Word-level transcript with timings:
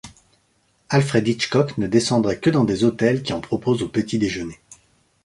Alfred 0.89 1.27
Hitchcock 1.27 1.77
ne 1.77 1.85
descendrait 1.85 2.39
que 2.39 2.49
dans 2.49 2.63
des 2.63 2.83
hôtels 2.85 3.21
qui 3.21 3.33
en 3.33 3.39
proposent 3.39 3.83
au 3.83 3.87
petit-déjeuner. 3.87 4.57